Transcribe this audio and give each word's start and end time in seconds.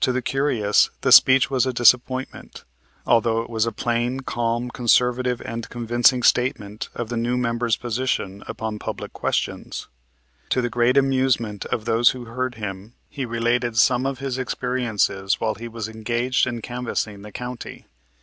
To 0.00 0.12
the 0.12 0.22
curious, 0.22 0.88
the 1.02 1.12
speech 1.12 1.50
was 1.50 1.66
a 1.66 1.74
disappointment, 1.74 2.64
although 3.06 3.42
it 3.42 3.50
was 3.50 3.66
a 3.66 3.70
plain, 3.70 4.20
calm, 4.20 4.70
conservative 4.70 5.42
and 5.44 5.68
convincing 5.68 6.22
statement 6.22 6.88
of 6.94 7.10
the 7.10 7.18
new 7.18 7.36
member's 7.36 7.76
position 7.76 8.42
upon 8.46 8.78
public 8.78 9.12
questions. 9.12 9.86
To 10.48 10.62
the 10.62 10.70
great 10.70 10.96
amusement 10.96 11.66
of 11.66 11.84
those 11.84 12.12
who 12.12 12.24
heard 12.24 12.54
him 12.54 12.94
he 13.10 13.26
related 13.26 13.76
some 13.76 14.06
of 14.06 14.20
his 14.20 14.38
experiences 14.38 15.38
while 15.38 15.56
he 15.56 15.68
was 15.68 15.86
engaged 15.86 16.46
in 16.46 16.62
canvassing 16.62 17.20
the 17.20 17.30
county. 17.30 17.84